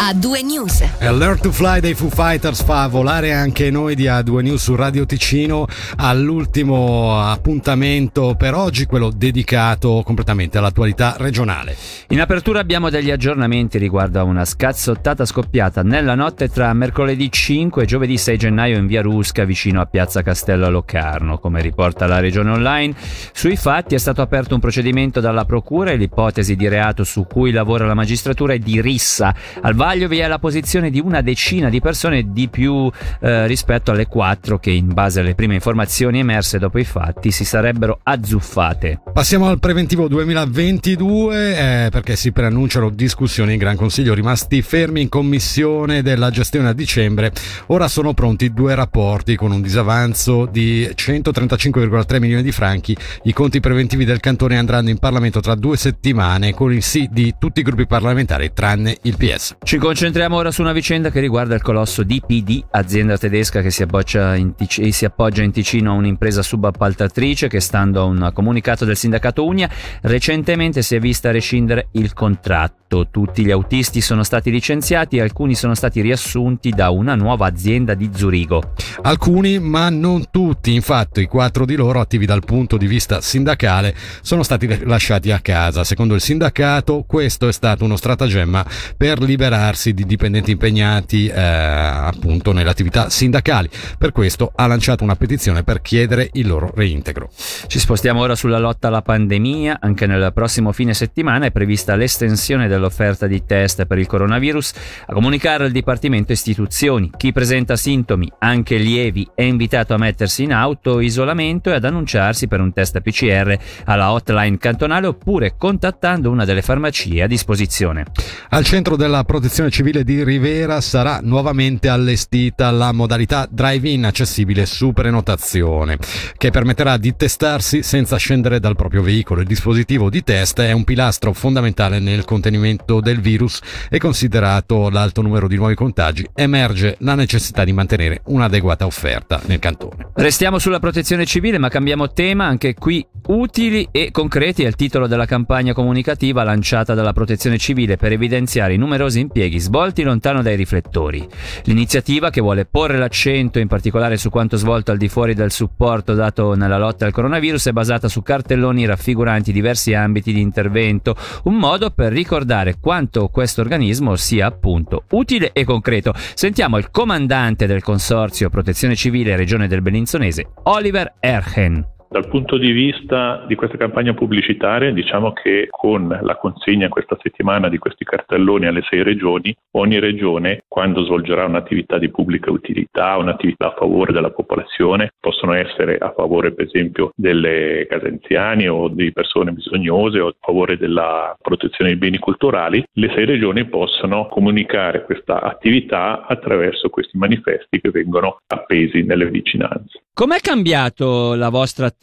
A2 0.00 0.42
News. 0.42 0.82
Alert 1.00 1.42
to 1.42 1.52
Fly 1.52 1.80
dei 1.80 1.92
Foo 1.92 2.08
Fighters 2.08 2.62
fa 2.62 2.86
volare 2.88 3.34
anche 3.34 3.70
noi 3.70 3.94
di 3.94 4.04
A2 4.04 4.40
News 4.40 4.62
su 4.62 4.74
Radio 4.74 5.04
Ticino 5.04 5.66
all'ultimo 5.96 7.20
appuntamento 7.20 8.34
per 8.34 8.54
oggi, 8.54 8.86
quello 8.86 9.10
dedicato 9.14 10.00
completamente 10.02 10.56
all'attualità 10.56 11.16
regionale. 11.18 11.76
In 12.08 12.20
apertura 12.22 12.60
abbiamo 12.60 12.88
degli 12.88 13.10
aggiornamenti 13.10 13.76
riguardo 13.76 14.18
a 14.18 14.22
una 14.22 14.46
scazzottata 14.46 15.26
scoppiata 15.26 15.82
nella 15.82 16.14
notte 16.14 16.48
tra 16.48 16.72
mercoledì 16.72 17.30
5 17.30 17.82
e 17.82 17.86
giovedì 17.86 18.16
6 18.16 18.38
gennaio 18.38 18.78
in 18.78 18.86
via 18.86 19.02
Rusca 19.02 19.44
vicino 19.44 19.82
a 19.82 19.84
Piazza 19.84 20.22
Castello 20.22 20.64
a 20.64 20.70
Locarno. 20.70 21.36
Come 21.36 21.60
riporta 21.60 22.06
la 22.06 22.20
regione 22.20 22.52
online, 22.52 22.94
sui 23.34 23.56
fatti 23.56 23.96
è 23.96 23.98
stato 23.98 24.22
aperto 24.22 24.54
un 24.54 24.60
procedimento 24.60 25.20
dalla 25.20 25.44
procura 25.44 25.90
e 25.90 25.96
l'ipotesi 25.96 26.56
di 26.56 26.68
reato 26.68 27.04
su 27.04 27.26
cui 27.26 27.50
lavora 27.50 27.84
la 27.84 27.92
magistratura 27.92 28.54
è 28.54 28.58
di 28.58 28.80
rissa. 28.80 29.34
Al 29.60 29.74
vaglio 29.74 29.88
vi 29.98 30.18
è 30.18 30.28
la 30.28 30.38
posizione 30.38 30.88
di 30.88 31.00
una 31.00 31.20
decina 31.20 31.68
di 31.68 31.80
persone 31.80 32.32
di 32.32 32.48
più 32.48 32.90
eh, 33.20 33.46
rispetto 33.46 33.90
alle 33.90 34.06
quattro 34.06 34.58
che 34.58 34.70
in 34.70 34.92
base 34.92 35.20
alle 35.20 35.34
prime 35.34 35.54
informazioni 35.54 36.20
emerse 36.20 36.58
dopo 36.58 36.78
i 36.78 36.84
fatti 36.84 37.30
si 37.30 37.44
sarebbero 37.44 37.98
azzuffate. 38.02 39.00
Passiamo 39.12 39.48
al 39.48 39.58
preventivo 39.58 40.06
2022 40.08 41.86
eh, 41.86 41.88
perché 41.90 42.14
si 42.16 42.30
preannunciano 42.30 42.90
discussioni 42.90 43.54
in 43.54 43.58
Gran 43.58 43.76
Consiglio 43.76 44.14
rimasti 44.14 44.62
fermi 44.62 45.02
in 45.02 45.08
commissione 45.08 46.02
della 46.02 46.30
gestione 46.30 46.68
a 46.68 46.72
dicembre. 46.72 47.32
Ora 47.66 47.88
sono 47.88 48.14
pronti 48.14 48.52
due 48.52 48.74
rapporti 48.74 49.34
con 49.34 49.50
un 49.50 49.60
disavanzo 49.60 50.46
di 50.46 50.88
135,3 50.94 52.20
milioni 52.20 52.42
di 52.42 52.52
franchi. 52.52 52.96
I 53.24 53.32
conti 53.32 53.60
preventivi 53.60 54.04
del 54.04 54.20
cantone 54.20 54.56
andranno 54.56 54.90
in 54.90 54.98
Parlamento 54.98 55.40
tra 55.40 55.54
due 55.54 55.76
settimane 55.76 56.54
con 56.54 56.72
il 56.72 56.82
sì 56.82 57.08
di 57.10 57.34
tutti 57.38 57.60
i 57.60 57.62
gruppi 57.64 57.86
parlamentari 57.86 58.52
tranne 58.52 58.96
il 59.02 59.16
PS. 59.16 59.56
Concentriamo 59.80 60.36
ora 60.36 60.50
su 60.50 60.60
una 60.60 60.72
vicenda 60.72 61.10
che 61.10 61.20
riguarda 61.20 61.54
il 61.54 61.62
colosso 61.62 62.02
DPD, 62.02 62.64
azienda 62.70 63.16
tedesca 63.16 63.62
che 63.62 63.70
si, 63.70 63.82
in 63.82 64.54
Tic- 64.54 64.92
si 64.92 65.04
appoggia 65.06 65.42
in 65.42 65.52
Ticino 65.52 65.92
a 65.92 65.94
un'impresa 65.94 66.42
subappaltatrice 66.42 67.48
che, 67.48 67.60
stando 67.60 68.02
a 68.02 68.04
un 68.04 68.30
comunicato 68.34 68.84
del 68.84 68.96
sindacato 68.96 69.44
Unia, 69.44 69.70
recentemente 70.02 70.82
si 70.82 70.96
è 70.96 70.98
vista 70.98 71.30
rescindere 71.30 71.88
il 71.92 72.12
contratto. 72.12 73.08
Tutti 73.08 73.44
gli 73.44 73.52
autisti 73.52 74.00
sono 74.00 74.24
stati 74.24 74.50
licenziati 74.50 75.16
e 75.16 75.20
alcuni 75.20 75.54
sono 75.54 75.76
stati 75.76 76.00
riassunti 76.00 76.70
da 76.70 76.90
una 76.90 77.14
nuova 77.14 77.46
azienda 77.46 77.94
di 77.94 78.10
Zurigo. 78.12 78.72
Alcuni, 79.02 79.60
ma 79.60 79.88
non 79.90 80.24
tutti, 80.32 80.74
infatti 80.74 81.26
quattro 81.26 81.64
di 81.64 81.76
loro 81.76 82.00
attivi 82.00 82.26
dal 82.26 82.44
punto 82.44 82.76
di 82.76 82.88
vista 82.88 83.20
sindacale 83.20 83.94
sono 84.22 84.42
stati 84.42 84.84
lasciati 84.84 85.30
a 85.30 85.38
casa. 85.38 85.84
Secondo 85.84 86.16
il 86.16 86.20
sindacato 86.20 87.04
questo 87.06 87.46
è 87.46 87.52
stato 87.52 87.84
uno 87.84 87.94
stratagemma 87.94 88.66
per 88.96 89.20
liberare 89.20 89.69
liberarsi 89.70 89.94
di 89.94 90.04
dipendenti 90.04 90.50
impegnati 90.50 91.28
eh, 91.28 91.40
appunto 91.40 92.52
nelle 92.52 92.70
attività 92.70 93.08
sindacali. 93.08 93.68
Per 93.96 94.12
questo 94.12 94.52
ha 94.54 94.66
lanciato 94.66 95.04
una 95.04 95.16
petizione 95.16 95.62
per 95.62 95.80
chiedere 95.80 96.28
il 96.32 96.46
loro 96.46 96.72
reintegro. 96.74 97.30
Ci 97.66 97.78
spostiamo 97.78 98.20
ora 98.20 98.34
sulla 98.34 98.58
lotta 98.58 98.88
alla 98.88 99.02
pandemia. 99.02 99.78
Anche 99.80 100.06
nel 100.06 100.32
prossimo 100.34 100.72
fine 100.72 100.94
settimana 100.94 101.46
è 101.46 101.50
prevista 101.50 101.94
l'estensione 101.94 102.68
dell'offerta 102.68 103.26
di 103.26 103.44
test 103.44 103.84
per 103.86 103.98
il 103.98 104.06
coronavirus. 104.06 104.72
A 105.06 105.12
comunicare 105.12 105.64
al 105.64 105.70
Dipartimento 105.70 106.32
Istituzioni. 106.32 107.10
Chi 107.16 107.32
presenta 107.32 107.76
sintomi, 107.76 108.30
anche 108.38 108.76
lievi, 108.76 109.28
è 109.34 109.42
invitato 109.42 109.94
a 109.94 109.98
mettersi 109.98 110.42
in 110.42 110.52
auto-isolamento 110.52 111.70
e 111.70 111.74
ad 111.74 111.84
annunciarsi 111.84 112.48
per 112.48 112.60
un 112.60 112.72
test 112.72 113.00
PCR 113.00 113.56
alla 113.84 114.12
hotline 114.12 114.58
cantonale 114.58 115.06
oppure 115.06 115.54
contattando 115.56 116.30
una 116.30 116.44
delle 116.44 116.62
farmacie 116.62 117.22
a 117.22 117.26
disposizione. 117.26 118.04
Al 118.50 118.64
centro 118.64 118.96
della 118.96 119.24
protezione 119.24 119.59
protezione 119.60 119.70
civile 119.70 120.04
di 120.04 120.24
Rivera 120.24 120.80
sarà 120.80 121.20
nuovamente 121.22 121.88
allestita 121.88 122.70
la 122.70 122.92
modalità 122.92 123.46
drive-in 123.50 124.06
accessibile 124.06 124.64
su 124.64 124.92
prenotazione, 124.92 125.98
che 126.38 126.50
permetterà 126.50 126.96
di 126.96 127.14
testarsi 127.14 127.82
senza 127.82 128.16
scendere 128.16 128.58
dal 128.58 128.76
proprio 128.76 129.02
veicolo. 129.02 129.42
Il 129.42 129.46
dispositivo 129.46 130.08
di 130.08 130.22
test 130.22 130.60
è 130.60 130.72
un 130.72 130.84
pilastro 130.84 131.34
fondamentale 131.34 131.98
nel 131.98 132.24
contenimento 132.24 133.00
del 133.00 133.20
virus 133.20 133.60
e 133.90 133.98
considerato 133.98 134.88
l'alto 134.88 135.20
numero 135.20 135.46
di 135.46 135.56
nuovi 135.56 135.74
contagi, 135.74 136.26
emerge 136.34 136.96
la 137.00 137.14
necessità 137.14 137.64
di 137.64 137.72
mantenere 137.72 138.22
un'adeguata 138.26 138.86
offerta 138.86 139.42
nel 139.46 139.58
cantone. 139.58 140.08
Restiamo 140.14 140.58
sulla 140.58 140.80
protezione 140.80 141.26
civile, 141.26 141.58
ma 141.58 141.68
cambiamo 141.68 142.12
tema, 142.12 142.46
anche 142.46 142.72
qui 142.74 143.04
utili 143.26 143.88
e 143.90 144.10
concreti 144.10 144.62
è 144.62 144.66
il 144.66 144.76
titolo 144.76 145.06
della 145.06 145.26
campagna 145.26 145.74
comunicativa 145.74 146.44
lanciata 146.44 146.94
dalla 146.94 147.12
protezione 147.12 147.58
civile 147.58 147.96
per 147.96 148.12
evidenziare 148.12 148.74
i 148.74 148.78
numerosi 148.78 149.20
impieghi 149.20 149.49
impieghi 149.50 149.58
svolti 149.58 150.02
lontano 150.02 150.42
dai 150.42 150.56
riflettori. 150.56 151.26
L'iniziativa, 151.64 152.30
che 152.30 152.40
vuole 152.40 152.64
porre 152.64 152.96
l'accento 152.96 153.58
in 153.58 153.66
particolare 153.66 154.16
su 154.16 154.30
quanto 154.30 154.56
svolto 154.56 154.92
al 154.92 154.96
di 154.96 155.08
fuori 155.08 155.34
del 155.34 155.50
supporto 155.50 156.14
dato 156.14 156.54
nella 156.54 156.78
lotta 156.78 157.04
al 157.04 157.12
coronavirus, 157.12 157.68
è 157.68 157.72
basata 157.72 158.08
su 158.08 158.22
cartelloni 158.22 158.86
raffiguranti 158.86 159.52
diversi 159.52 159.92
ambiti 159.92 160.32
di 160.32 160.40
intervento, 160.40 161.16
un 161.44 161.56
modo 161.56 161.90
per 161.90 162.12
ricordare 162.12 162.76
quanto 162.80 163.28
questo 163.28 163.60
organismo 163.60 164.14
sia 164.16 164.46
appunto 164.46 165.04
utile 165.10 165.50
e 165.52 165.64
concreto. 165.64 166.14
Sentiamo 166.34 166.78
il 166.78 166.90
comandante 166.90 167.66
del 167.66 167.82
consorzio 167.82 168.48
Protezione 168.48 168.94
Civile 168.94 169.36
Regione 169.36 169.66
del 169.66 169.82
Bellinzonese, 169.82 170.50
Oliver 170.64 171.14
Erhen. 171.18 171.98
Dal 172.12 172.26
punto 172.26 172.58
di 172.58 172.72
vista 172.72 173.44
di 173.46 173.54
questa 173.54 173.76
campagna 173.76 174.14
pubblicitaria, 174.14 174.90
diciamo 174.90 175.32
che 175.32 175.68
con 175.70 176.08
la 176.08 176.36
consegna 176.38 176.88
questa 176.88 177.16
settimana 177.22 177.68
di 177.68 177.78
questi 177.78 178.02
cartelloni 178.02 178.66
alle 178.66 178.82
sei 178.90 179.04
regioni, 179.04 179.56
ogni 179.76 180.00
regione, 180.00 180.64
quando 180.66 181.04
svolgerà 181.04 181.44
un'attività 181.44 181.98
di 181.98 182.10
pubblica 182.10 182.50
utilità, 182.50 183.16
un'attività 183.16 183.68
a 183.68 183.76
favore 183.78 184.12
della 184.12 184.32
popolazione, 184.32 185.12
possono 185.20 185.52
essere 185.52 185.98
a 185.98 186.12
favore 186.12 186.52
per 186.52 186.66
esempio 186.66 187.12
delle 187.14 187.86
case 187.88 188.08
anziane 188.08 188.66
o 188.66 188.88
di 188.88 189.12
persone 189.12 189.52
bisognose 189.52 190.18
o 190.18 190.26
a 190.26 190.34
favore 190.40 190.78
della 190.78 191.36
protezione 191.40 191.90
dei 191.92 191.98
beni 192.00 192.18
culturali, 192.18 192.84
le 192.92 193.12
sei 193.14 193.24
regioni 193.24 193.68
possono 193.68 194.26
comunicare 194.26 195.04
questa 195.04 195.42
attività 195.42 196.26
attraverso 196.26 196.88
questi 196.88 197.16
manifesti 197.16 197.80
che 197.80 197.90
vengono 197.90 198.38
appesi 198.48 199.04
nelle 199.04 199.30
vicinanze. 199.30 200.02
Com'è 200.12 200.40
cambiato 200.40 201.34
la 201.34 201.50
vostra 201.50 201.86
attività 201.86 201.98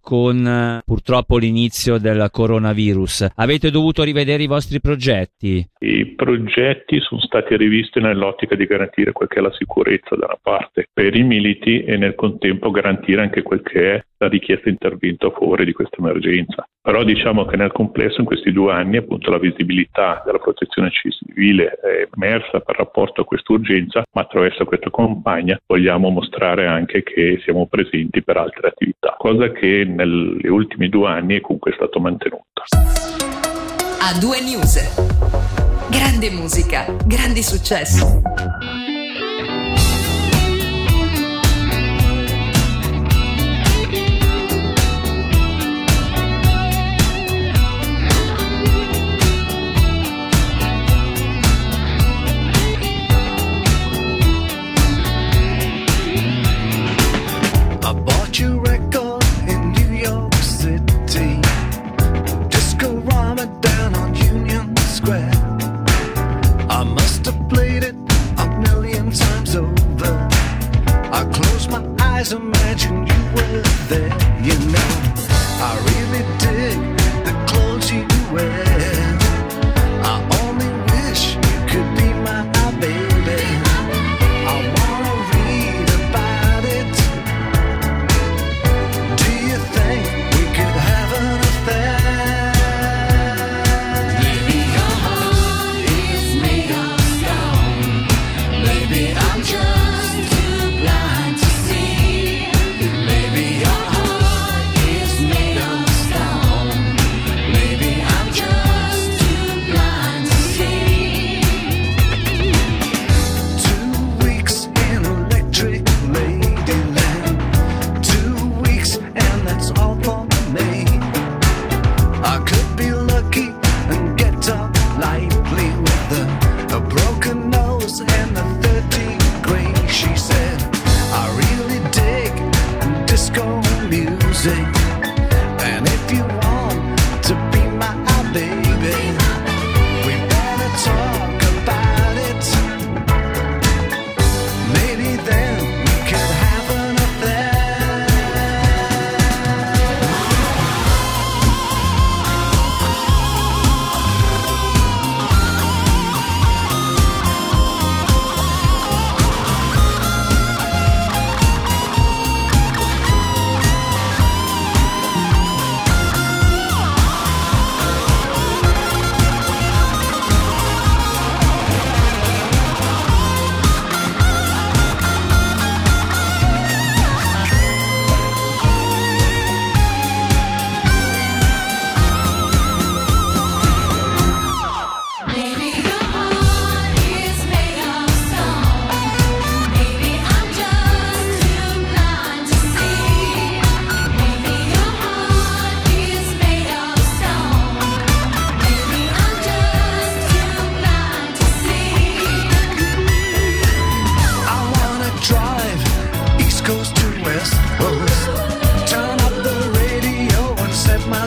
con 0.00 0.46
eh, 0.46 0.82
purtroppo 0.84 1.38
l'inizio 1.38 1.98
del 1.98 2.28
coronavirus? 2.30 3.28
Avete 3.36 3.70
dovuto 3.70 4.02
rivedere 4.02 4.42
i 4.42 4.46
vostri 4.48 4.80
progetti? 4.80 5.64
I 5.78 6.14
progetti 6.16 6.98
sono 7.00 7.20
stati 7.20 7.56
rivisti 7.56 8.00
nell'ottica 8.00 8.56
di 8.56 8.66
garantire 8.66 9.12
quel 9.12 9.28
che 9.28 9.38
è 9.38 9.42
la 9.42 9.52
sicurezza 9.52 10.16
da 10.16 10.26
una 10.26 10.38
parte 10.42 10.88
per 10.92 11.14
i 11.14 11.22
militi 11.22 11.84
e 11.84 11.96
nel 11.96 12.14
contempo 12.16 12.70
garantire 12.70 13.22
anche 13.22 13.42
quel 13.42 13.62
che 13.62 13.94
è 13.94 14.04
la 14.18 14.28
richiesta 14.28 14.68
intervento 14.68 15.28
a 15.28 15.30
favore 15.30 15.64
di 15.64 15.72
questa 15.72 15.98
emergenza. 15.98 16.66
Però 16.88 17.04
diciamo 17.04 17.44
che 17.44 17.56
nel 17.58 17.70
complesso 17.70 18.20
in 18.20 18.24
questi 18.24 18.50
due 18.50 18.72
anni 18.72 18.96
appunto 18.96 19.30
la 19.30 19.38
visibilità 19.38 20.22
della 20.24 20.38
protezione 20.38 20.90
civile 20.90 21.78
è 21.82 22.08
emersa 22.16 22.60
per 22.60 22.76
rapporto 22.76 23.20
a 23.20 23.24
questa 23.26 23.52
urgenza, 23.52 24.04
ma 24.14 24.22
attraverso 24.22 24.64
questa 24.64 24.90
campagna 24.90 25.60
vogliamo 25.66 26.08
mostrare 26.08 26.66
anche 26.66 27.02
che 27.02 27.42
siamo 27.44 27.66
presenti 27.66 28.22
per 28.22 28.38
altre 28.38 28.68
attività, 28.68 29.16
cosa 29.18 29.52
che 29.52 29.84
negli 29.84 30.46
ultimi 30.46 30.88
due 30.88 31.10
anni 31.10 31.36
è 31.36 31.40
comunque 31.42 31.74
stato 31.74 32.00
mantenuto. 32.00 32.62
A 34.00 34.18
due 34.18 34.40
news. 34.40 34.80
Grande 35.90 36.30
musica, 36.30 36.86
grandi 37.04 37.42
successi. 37.42 38.87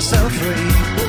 myself 0.01 0.33
free. 0.33 1.00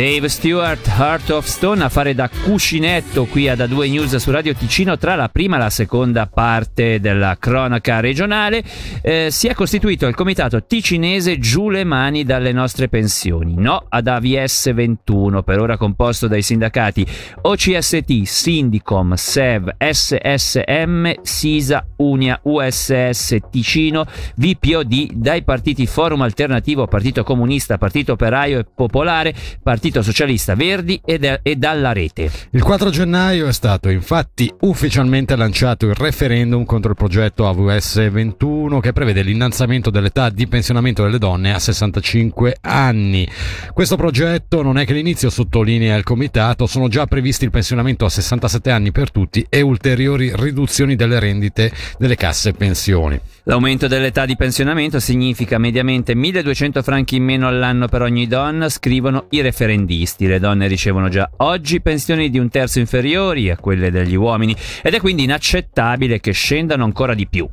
Dave 0.00 0.30
Stewart, 0.30 0.86
Heart 0.98 1.28
of 1.28 1.44
Stone, 1.44 1.84
a 1.84 1.90
fare 1.90 2.14
da 2.14 2.30
cuscinetto 2.30 3.26
qui 3.26 3.50
ad 3.50 3.58
A2 3.58 3.90
News 3.90 4.16
su 4.16 4.30
Radio 4.30 4.54
Ticino 4.54 4.96
tra 4.96 5.14
la 5.14 5.28
prima 5.28 5.56
e 5.56 5.58
la 5.58 5.68
seconda 5.68 6.26
parte 6.26 7.00
della 7.00 7.36
cronaca 7.38 8.00
regionale. 8.00 8.64
Eh, 9.02 9.28
si 9.30 9.46
è 9.46 9.52
costituito 9.52 10.06
il 10.06 10.14
comitato 10.14 10.64
ticinese 10.64 11.38
Giù 11.38 11.68
le 11.68 11.84
mani 11.84 12.24
dalle 12.24 12.50
nostre 12.52 12.88
pensioni. 12.88 13.56
No 13.58 13.84
ad 13.90 14.06
AVS 14.06 14.72
21, 14.72 15.42
per 15.42 15.60
ora 15.60 15.76
composto 15.76 16.28
dai 16.28 16.40
sindacati 16.40 17.06
OCST, 17.42 18.22
Sindicom, 18.22 19.12
SEV, 19.12 19.74
SSM, 19.76 21.12
SISA, 21.20 21.86
Unia, 21.96 22.40
USS 22.44 23.36
Ticino, 23.50 24.06
VPOD, 24.36 25.12
dai 25.12 25.42
partiti 25.42 25.86
Forum 25.86 26.22
Alternativo, 26.22 26.86
Partito 26.86 27.22
Comunista, 27.22 27.76
Partito 27.76 28.12
Operaio 28.12 28.60
e 28.60 28.64
Popolare, 28.64 29.34
Partito 29.62 29.88
Socialista 30.02 30.54
Verdi 30.54 31.00
ed, 31.04 31.40
e 31.42 31.56
dalla 31.56 31.92
rete. 31.92 32.30
Il 32.50 32.62
4 32.62 32.90
gennaio 32.90 33.46
è 33.48 33.52
stato 33.52 33.88
infatti 33.88 34.52
ufficialmente 34.60 35.36
lanciato 35.36 35.86
il 35.86 35.94
referendum 35.94 36.64
contro 36.64 36.90
il 36.90 36.96
progetto 36.96 37.48
AVS 37.48 38.10
21 38.10 38.80
che 38.80 38.92
prevede 38.92 39.22
l'innalzamento 39.22 39.90
dell'età 39.90 40.30
di 40.30 40.46
pensionamento 40.46 41.02
delle 41.02 41.18
donne 41.18 41.52
a 41.52 41.58
65 41.58 42.56
anni. 42.60 43.28
Questo 43.72 43.96
progetto 43.96 44.62
non 44.62 44.78
è 44.78 44.84
che 44.86 44.92
l'inizio 44.92 45.30
sottolinea 45.30 45.96
il 45.96 46.04
comitato, 46.04 46.66
sono 46.66 46.88
già 46.88 47.06
previsti 47.06 47.44
il 47.44 47.50
pensionamento 47.50 48.04
a 48.04 48.10
67 48.10 48.70
anni 48.70 48.92
per 48.92 49.10
tutti 49.10 49.44
e 49.48 49.60
ulteriori 49.60 50.32
riduzioni 50.34 50.96
delle 50.96 51.18
rendite 51.18 51.72
delle 51.98 52.16
casse 52.16 52.52
pensioni. 52.52 53.18
L'aumento 53.44 53.88
dell'età 53.88 54.26
di 54.26 54.36
pensionamento 54.36 55.00
significa 55.00 55.58
mediamente 55.58 56.14
1200 56.14 56.82
franchi 56.82 57.16
in 57.16 57.24
meno 57.24 57.48
all'anno 57.48 57.88
per 57.88 58.02
ogni 58.02 58.26
donna, 58.26 58.68
scrivono 58.68 59.26
i 59.30 59.40
referendisti. 59.80 60.26
Le 60.26 60.38
donne 60.38 60.66
ricevono 60.66 61.08
già 61.08 61.30
oggi 61.38 61.80
pensioni 61.80 62.30
di 62.30 62.38
un 62.38 62.48
terzo 62.48 62.78
inferiori 62.78 63.50
a 63.50 63.56
quelle 63.56 63.90
degli 63.90 64.14
uomini 64.14 64.54
ed 64.82 64.94
è 64.94 65.00
quindi 65.00 65.24
inaccettabile 65.24 66.20
che 66.20 66.32
scendano 66.32 66.84
ancora 66.84 67.14
di 67.14 67.26
più. 67.26 67.48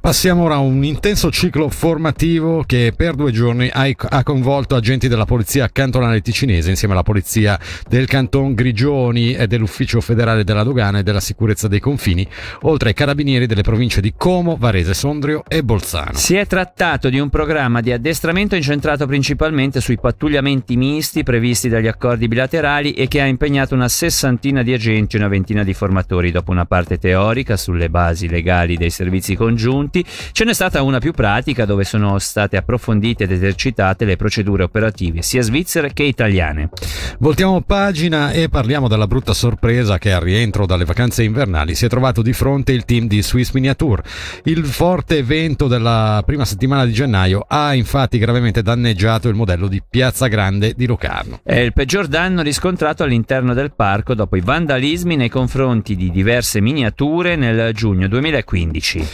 Passiamo 0.00 0.42
ora 0.42 0.54
a 0.54 0.58
un 0.58 0.84
intenso 0.84 1.30
ciclo 1.30 1.68
formativo 1.68 2.64
che 2.66 2.92
per 2.94 3.14
due 3.14 3.32
giorni 3.32 3.70
ha 3.72 4.22
coinvolto 4.22 4.74
agenti 4.74 5.08
della 5.08 5.24
Polizia 5.24 5.68
Cantonale 5.72 6.20
Ticinese 6.20 6.70
insieme 6.70 6.94
alla 6.94 7.02
Polizia 7.02 7.58
del 7.88 8.06
Canton 8.06 8.54
Grigioni 8.54 9.34
e 9.34 9.46
dell'Ufficio 9.46 10.00
Federale 10.00 10.44
della 10.44 10.62
Dogana 10.62 10.98
e 10.98 11.02
della 11.02 11.20
Sicurezza 11.20 11.68
dei 11.68 11.80
Confini, 11.80 12.26
oltre 12.62 12.90
ai 12.90 12.94
carabinieri 12.94 13.46
delle 13.46 13.62
province 13.62 14.00
di 14.00 14.12
Como, 14.16 14.56
Varese, 14.56 14.92
Sondrio 14.94 15.44
e 15.48 15.62
Bolzano. 15.62 16.14
Si 16.14 16.34
è 16.34 16.46
trattato 16.46 17.08
di 17.08 17.18
un 17.18 17.30
programma 17.30 17.80
di 17.80 17.92
addestramento 17.92 18.54
incentrato 18.54 19.06
principalmente 19.06 19.80
sui 19.80 19.98
pattugliamenti 19.98 20.76
misti 20.76 21.22
previsti 21.22 21.68
dagli 21.68 21.86
accordi 21.88 22.28
bilaterali 22.28 22.92
e 22.92 23.08
che 23.08 23.20
ha 23.20 23.26
impegnato 23.26 23.74
una 23.74 23.88
sessantina 23.88 24.62
di 24.62 24.72
agenti 24.72 25.16
e 25.16 25.18
una 25.20 25.28
ventina 25.28 25.62
di 25.62 25.74
formatori 25.74 26.30
dopo 26.30 26.50
una 26.50 26.66
parte 26.66 26.98
teorica 26.98 27.56
sulle 27.56 27.88
basi 27.88 28.28
legali 28.28 28.76
dei 28.76 28.90
servizi 28.90 29.34
congiunti 29.34 29.60
congiunti, 29.62 30.04
ce 30.32 30.44
n'è 30.44 30.52
stata 30.52 30.82
una 30.82 30.98
più 30.98 31.12
pratica 31.12 31.64
dove 31.64 31.84
sono 31.84 32.18
state 32.18 32.56
approfondite 32.56 33.24
ed 33.24 33.32
esercitate 33.32 34.04
le 34.04 34.16
procedure 34.16 34.64
operative 34.64 35.22
sia 35.22 35.42
svizzere 35.42 35.92
che 35.92 36.02
italiane. 36.02 36.70
Voltiamo 37.18 37.60
pagina 37.60 38.32
e 38.32 38.48
parliamo 38.48 38.88
della 38.88 39.06
brutta 39.06 39.32
sorpresa 39.32 39.98
che 39.98 40.12
al 40.12 40.20
rientro 40.20 40.66
dalle 40.66 40.84
vacanze 40.84 41.22
invernali 41.22 41.74
si 41.74 41.84
è 41.84 41.88
trovato 41.88 42.22
di 42.22 42.32
fronte 42.32 42.72
il 42.72 42.84
team 42.84 43.06
di 43.06 43.22
Swiss 43.22 43.52
Miniature. 43.52 44.02
Il 44.44 44.64
forte 44.64 45.22
vento 45.22 45.68
della 45.68 46.22
prima 46.26 46.44
settimana 46.44 46.84
di 46.84 46.92
gennaio 46.92 47.44
ha 47.46 47.74
infatti 47.74 48.18
gravemente 48.18 48.62
danneggiato 48.62 49.28
il 49.28 49.34
modello 49.34 49.68
di 49.68 49.82
Piazza 49.88 50.26
Grande 50.26 50.74
di 50.74 50.86
Locarno. 50.86 51.40
È 51.44 51.54
il 51.54 51.72
peggior 51.72 52.08
danno 52.08 52.42
riscontrato 52.42 53.04
all'interno 53.04 53.54
del 53.54 53.72
parco 53.72 54.14
dopo 54.14 54.36
i 54.36 54.40
vandalismi 54.40 55.14
nei 55.16 55.28
confronti 55.28 55.94
di 55.94 56.10
diverse 56.10 56.60
miniature 56.60 57.36
nel 57.36 57.72
giugno 57.72 58.08
2015. 58.08 59.06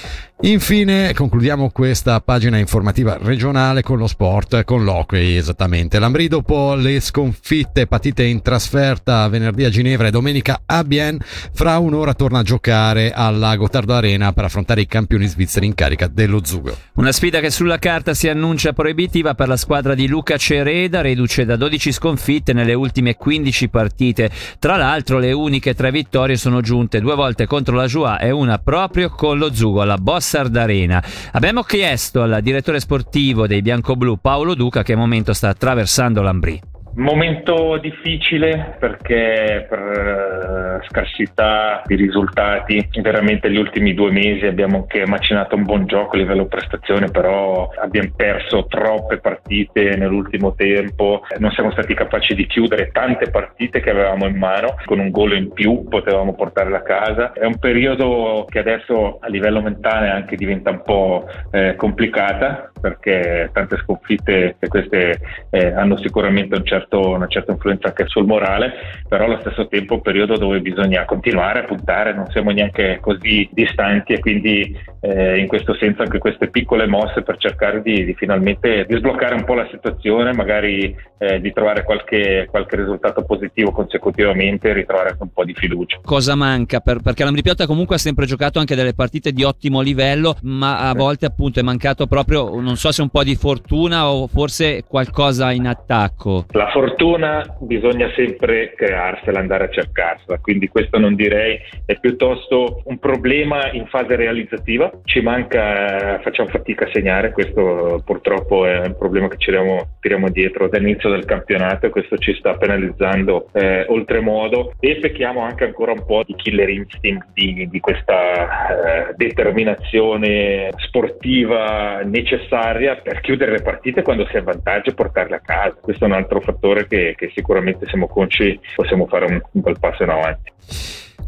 Infine 0.43 1.13
concludiamo 1.15 1.71
questa 1.71 2.21
pagina 2.21 2.59
informativa 2.59 3.19
regionale 3.21 3.83
con 3.83 3.99
lo 3.99 4.07
sport, 4.07 4.63
con 4.63 4.85
l'hockey 4.85 5.35
esattamente. 5.35 5.99
L'Ambri 5.99 6.29
dopo 6.29 6.77
le 6.77 7.01
sconfitte 7.01 7.89
patite 7.89 8.23
in 8.23 8.41
trasferta 8.41 9.27
venerdì 9.27 9.65
a 9.65 9.69
Ginevra 9.69 10.07
e 10.07 10.11
domenica 10.13 10.61
a 10.65 10.85
Bien, 10.85 11.19
fra 11.53 11.79
un'ora 11.79 12.15
torna 12.15 12.39
a 12.39 12.43
giocare 12.45 13.11
alla 13.11 13.57
Gottardo 13.57 13.95
Arena 13.95 14.33
per 14.33 14.45
affrontare 14.45 14.81
i 14.81 14.87
campioni 14.87 15.27
svizzeri 15.27 15.67
in 15.67 15.75
carica 15.75 16.07
dello 16.07 16.45
Zugo. 16.45 16.77
Una 16.95 17.11
sfida 17.11 17.41
che 17.41 17.51
sulla 17.51 17.79
carta 17.79 18.15
si 18.15 18.29
annuncia 18.29 18.73
proibitiva 18.73 19.35
per 19.35 19.49
la 19.49 19.57
squadra 19.57 19.97
di 19.97 20.07
Luca 20.07 20.37
Cereda, 20.37 21.01
reduce 21.01 21.47
da 21.47 21.57
12 21.57 21.91
sconfitte 21.91 22.53
nelle 22.53 22.75
ultime 22.75 23.17
15 23.17 23.69
partite. 23.71 24.31
Tra 24.61 24.77
l'altro 24.77 25.19
le 25.19 25.33
uniche 25.33 25.75
tre 25.75 25.91
vittorie 25.91 26.37
sono 26.37 26.61
giunte 26.61 27.01
due 27.01 27.17
volte 27.17 27.47
contro 27.47 27.75
la 27.75 27.87
Joie 27.87 28.21
e 28.21 28.31
una 28.31 28.59
proprio 28.59 29.09
con 29.09 29.37
lo 29.37 29.53
Zugo 29.53 29.83
alla 29.83 29.99
Bossa 29.99 30.27
Sardarena. 30.29 31.03
Abbiamo 31.33 31.63
chiesto 31.63 32.21
al 32.21 32.41
direttore 32.43 32.81
sportivo 32.81 33.47
dei 33.47 33.63
bianco-blu 33.63 34.19
Paolo 34.21 34.55
Duca 34.55 34.83
che 34.83 34.95
momento 34.95 35.33
sta 35.33 35.49
attraversando 35.49 36.21
l'Ambrì. 36.21 36.61
Momento 36.99 37.79
difficile 37.81 38.75
perché 38.77 39.65
per 39.69 40.81
uh, 40.81 40.85
scarsità 40.85 41.83
di 41.87 41.95
risultati, 41.95 42.89
veramente 43.01 43.49
gli 43.53 43.57
ultimi 43.57 43.95
due 43.95 44.11
mesi 44.11 44.47
abbiamo 44.47 44.79
anche 44.79 45.07
macinato 45.07 45.55
un 45.55 45.63
buon 45.63 45.87
gioco 45.87 46.17
a 46.17 46.19
livello 46.19 46.47
prestazione, 46.47 47.09
però 47.09 47.71
abbiamo 47.81 48.11
perso 48.17 48.67
troppe 48.67 49.19
partite 49.19 49.95
nell'ultimo 49.97 50.57
tempo, 50.57 51.23
non 51.39 51.53
siamo 51.53 51.71
stati 51.71 51.95
capaci 51.95 52.35
di 52.35 52.49
chiudere 52.49 52.91
tante 52.91 53.31
partite 53.31 53.79
che 53.79 53.91
avevamo 53.91 54.27
in 54.27 54.37
mano, 54.37 54.75
con 54.85 54.99
un 54.99 55.11
gol 55.11 55.37
in 55.37 55.53
più 55.53 55.87
potevamo 55.89 56.35
portarle 56.35 56.79
a 56.79 56.83
casa. 56.83 57.31
È 57.31 57.45
un 57.45 57.61
periodo 57.61 58.45
che 58.49 58.59
adesso 58.59 59.19
a 59.21 59.29
livello 59.29 59.63
mentale 59.63 60.09
anche 60.11 60.35
diventa 60.35 60.71
un 60.71 60.83
po' 60.83 61.29
eh, 61.53 61.77
complicata 61.77 62.73
perché 62.79 63.51
tante 63.53 63.77
sconfitte 63.79 64.57
queste 64.69 65.21
eh, 65.51 65.73
hanno 65.73 65.97
sicuramente 65.99 66.57
un 66.57 66.65
certo 66.65 67.09
una 67.11 67.27
certa 67.27 67.53
influenza 67.53 67.89
anche 67.89 68.07
sul 68.07 68.27
morale, 68.27 68.73
però 69.09 69.25
allo 69.25 69.39
stesso 69.41 69.69
tempo 69.69 69.95
un 69.95 70.03
periodo 70.03 70.37
dove 70.37 70.61
bisogna 70.61 71.05
continuare 71.05 71.61
a 71.61 71.65
puntare, 71.65 72.15
non 72.15 72.27
siamo 72.31 72.51
neanche 72.51 72.99
così 73.01 73.49
distanti 73.53 74.13
e 74.13 74.21
quindi 74.21 74.77
eh, 75.01 75.39
in 75.39 75.47
questo 75.47 75.75
senso 75.75 76.03
anche 76.03 76.19
queste 76.19 76.49
piccole 76.49 76.87
mosse 76.87 77.23
per 77.23 77.37
cercare 77.39 77.83
di, 77.83 78.05
di 78.05 78.15
finalmente 78.15 78.85
di 78.87 78.97
sbloccare 78.97 79.35
un 79.35 79.45
po' 79.45 79.55
la 79.55 79.69
situazione, 79.71 80.33
magari 80.33 80.95
eh, 81.19 81.41
di 81.41 81.53
trovare 81.53 81.83
qualche, 81.83 82.47
qualche, 82.51 82.77
risultato 82.77 83.25
positivo 83.25 83.73
consecutivamente 83.73 84.69
e 84.69 84.73
ritrovare 84.73 85.17
un 85.19 85.31
po' 85.33 85.45
di 85.45 85.55
fiducia. 85.55 85.99
Cosa 86.03 86.35
manca? 86.35 86.81
Per, 86.81 87.01
perché 87.01 87.25
l'Ambripiotta 87.25 87.67
comunque 87.67 87.97
ha 87.97 87.99
sempre 87.99 88.27
giocato 88.27 88.59
anche 88.59 88.75
delle 88.75 88.95
partite 88.95 89.33
di 89.33 89.43
ottimo 89.43 89.81
livello, 89.81 90.37
ma 90.43 90.89
a 90.89 90.95
volte 90.95 91.27
appunto 91.27 91.61
è 91.61 91.63
mancato 91.63 92.07
proprio, 92.07 92.53
non 92.69 92.77
so 92.77 92.93
se 92.93 93.01
un 93.01 93.09
po' 93.09 93.25
di 93.25 93.35
fortuna 93.35 94.11
o 94.11 94.27
forse 94.27 94.85
qualcosa 94.87 95.51
in 95.53 95.67
attacco. 95.67 96.45
La 96.51 96.69
fortuna 96.71 97.43
bisogna 97.61 98.11
sempre 98.15 98.75
crearsela, 98.77 99.41
andare 99.41 99.65
a 99.65 99.71
cercarsela, 99.71 100.39
quindi 100.39 100.69
questo 100.69 100.99
non 100.99 101.15
direi, 101.15 101.59
è 101.87 101.99
piuttosto 101.99 102.83
un 102.85 102.99
problema 102.99 103.71
in 103.73 103.87
fase 103.87 104.17
realizzativa, 104.17 104.91
ci 105.05 105.21
manca, 105.21 106.21
facciamo 106.23 106.49
fatica 106.49 106.85
a 106.85 106.91
segnare, 106.93 107.33
questo 107.33 108.03
purtroppo 108.05 108.67
è 108.67 108.81
un 108.81 108.97
problema 108.99 109.29
che 109.29 109.39
ci 109.39 109.47
tiriamo, 109.51 109.97
tiriamo 110.01 110.29
dietro 110.29 110.69
dall'inizio 110.69 111.09
del 111.09 111.25
campionato 111.25 111.87
e 111.87 111.91
questo 111.91 112.19
ci 112.19 112.35
sta 112.35 112.55
penalizzando 112.55 113.49
eh, 113.53 113.87
oltremodo. 113.89 114.75
E 114.79 114.97
pecchiamo 114.97 115.41
anche 115.41 115.65
ancora 115.65 115.93
un 115.93 116.05
po' 116.05 116.23
di 116.27 116.35
killer 116.35 116.69
instinct, 116.69 117.29
di, 117.33 117.67
di 117.71 117.81
questa 117.81 119.09
eh, 119.09 119.15
determinazione 119.17 120.69
sportiva 120.77 122.03
necessaria 122.05 122.58
per 123.03 123.21
chiudere 123.21 123.53
le 123.53 123.63
partite 123.63 124.03
quando 124.03 124.27
si 124.27 124.37
è 124.37 124.43
vantaggio 124.43 124.91
e 124.91 124.95
portarle 124.95 125.37
a 125.37 125.41
casa, 125.41 125.77
questo 125.81 126.05
è 126.05 126.09
un 126.09 126.15
altro 126.15 126.41
fattore 126.41 126.87
che, 126.87 127.15
che 127.17 127.31
sicuramente 127.35 127.87
siamo 127.87 128.07
consci 128.07 128.59
possiamo 128.75 129.07
fare 129.07 129.27
un, 129.27 129.41
un 129.53 129.61
bel 129.61 129.79
passo 129.79 130.03
in 130.03 130.11
avanti. 130.11 130.53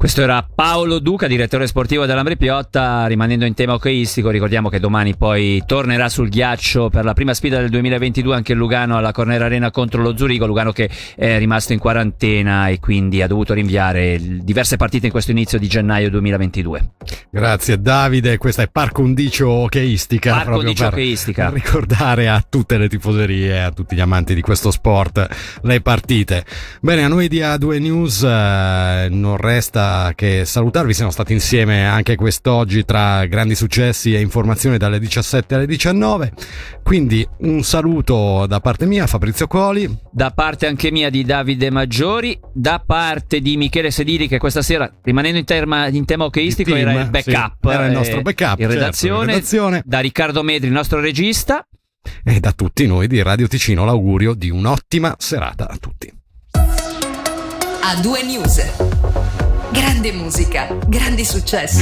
Questo 0.00 0.22
era 0.22 0.42
Paolo 0.42 0.98
Duca, 0.98 1.26
direttore 1.26 1.66
sportivo 1.66 2.06
dell'Ambri 2.06 2.38
Piotta. 2.38 3.04
Rimanendo 3.04 3.44
in 3.44 3.52
tema 3.52 3.74
hockeyistico, 3.74 4.30
ricordiamo 4.30 4.70
che 4.70 4.80
domani 4.80 5.14
poi 5.14 5.62
tornerà 5.66 6.08
sul 6.08 6.30
ghiaccio 6.30 6.88
per 6.88 7.04
la 7.04 7.12
prima 7.12 7.34
sfida 7.34 7.58
del 7.58 7.68
2022 7.68 8.34
anche 8.34 8.54
Lugano 8.54 8.96
alla 8.96 9.12
Cornera 9.12 9.44
Arena 9.44 9.70
contro 9.70 10.00
lo 10.00 10.16
Zurigo. 10.16 10.46
Lugano 10.46 10.72
che 10.72 10.88
è 11.14 11.36
rimasto 11.36 11.74
in 11.74 11.78
quarantena 11.78 12.68
e 12.68 12.80
quindi 12.80 13.20
ha 13.20 13.26
dovuto 13.26 13.52
rinviare 13.52 14.18
diverse 14.18 14.78
partite 14.78 15.04
in 15.04 15.12
questo 15.12 15.32
inizio 15.32 15.58
di 15.58 15.68
gennaio 15.68 16.08
2022. 16.08 16.92
Grazie 17.30 17.78
Davide, 17.78 18.38
questa 18.38 18.62
è 18.62 18.68
Par 18.68 18.92
Condicio 18.92 19.50
Hockeyistica. 19.50 20.32
Par 20.32 20.48
Condicio 20.48 20.86
Hockeyistica. 20.86 21.50
Ricordare 21.50 22.26
a 22.26 22.42
tutte 22.48 22.78
le 22.78 22.88
tifoserie, 22.88 23.62
a 23.62 23.70
tutti 23.70 23.96
gli 23.96 24.00
amanti 24.00 24.34
di 24.34 24.40
questo 24.40 24.70
sport, 24.70 25.28
le 25.60 25.82
partite. 25.82 26.46
Bene, 26.80 27.04
a 27.04 27.08
noi 27.08 27.28
di 27.28 27.40
A2 27.40 27.78
News 27.82 28.22
eh, 28.22 29.08
non 29.10 29.36
resta 29.36 29.88
resta 29.90 30.12
che 30.14 30.44
salutarvi, 30.44 30.94
siamo 30.94 31.10
stati 31.10 31.32
insieme 31.32 31.86
anche 31.86 32.14
quest'oggi 32.14 32.84
tra 32.84 33.26
grandi 33.26 33.54
successi 33.54 34.14
e 34.14 34.20
informazioni 34.20 34.78
dalle 34.78 34.98
17 34.98 35.54
alle 35.54 35.66
19. 35.66 36.32
Quindi 36.82 37.26
un 37.40 37.62
saluto 37.62 38.46
da 38.46 38.60
parte 38.60 38.86
mia, 38.86 39.06
Fabrizio 39.06 39.46
Coli. 39.46 39.88
Da 40.10 40.30
parte 40.30 40.66
anche 40.66 40.90
mia 40.90 41.10
di 41.10 41.24
Davide 41.24 41.70
Maggiori, 41.70 42.38
da 42.52 42.82
parte 42.84 43.40
di 43.40 43.56
Michele 43.56 43.90
Sedili 43.90 44.28
che 44.28 44.38
questa 44.38 44.62
sera, 44.62 44.90
rimanendo 45.02 45.38
in, 45.38 45.44
terma, 45.44 45.88
in 45.88 46.04
tema 46.04 46.24
hockeyistico, 46.24 46.70
Team, 46.70 46.88
era 46.88 47.00
il 47.00 47.10
backup. 47.10 47.56
sì, 47.60 47.68
era 47.68 47.86
il 47.86 47.92
nostro 47.92 48.22
backup, 48.22 48.58
in 48.58 48.64
certo, 48.66 48.74
redazione, 48.74 49.20
in 49.20 49.26
redazione. 49.26 49.82
Da 49.84 50.00
Riccardo 50.00 50.42
Medri, 50.42 50.68
il 50.68 50.72
nostro 50.72 51.00
regista. 51.00 51.66
E 52.24 52.40
da 52.40 52.52
tutti 52.52 52.86
noi 52.86 53.08
di 53.08 53.22
Radio 53.22 53.46
Ticino 53.46 53.84
l'augurio 53.84 54.34
di 54.34 54.50
un'ottima 54.50 55.14
serata 55.18 55.68
a 55.68 55.76
tutti. 55.76 56.12
A 57.82 58.00
due 58.00 58.22
news. 58.22 59.39
Grande 59.72 60.12
musica, 60.12 60.66
grandi 60.88 61.24
successi. 61.24 61.78